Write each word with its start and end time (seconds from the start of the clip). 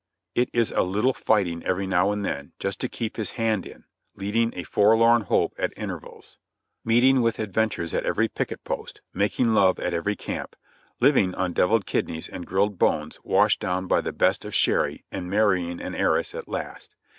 It 0.33 0.49
is 0.51 0.71
"a 0.71 0.81
little 0.81 1.13
fighting 1.13 1.63
every 1.63 1.85
now 1.85 2.11
and 2.11 2.25
then, 2.25 2.53
just 2.57 2.81
to 2.81 2.89
keep 2.89 3.17
his 3.17 3.33
hand 3.33 3.67
in," 3.67 3.83
leading 4.15 4.51
a 4.55 4.63
forlorn 4.63 5.21
hope 5.21 5.53
at 5.59 5.77
intervals, 5.77 6.39
meeting 6.83 7.21
with 7.21 7.37
adventures 7.37 7.93
at 7.93 8.03
every 8.03 8.27
picket 8.27 8.63
post, 8.63 9.01
making 9.13 9.53
love 9.53 9.77
at 9.79 9.93
every 9.93 10.15
camp, 10.15 10.55
living 10.99 11.35
on 11.35 11.53
deviled 11.53 11.85
kidneys 11.85 12.27
and 12.27 12.47
grilled 12.47 12.79
bones 12.79 13.19
washed 13.23 13.59
down 13.59 13.85
by 13.85 14.01
the 14.01 14.11
best 14.11 14.43
of 14.43 14.55
sherry, 14.55 15.05
and 15.11 15.29
marrying 15.29 15.79
an 15.79 15.93
heiress 15.93 16.33
at 16.33 16.49
last. 16.49 16.95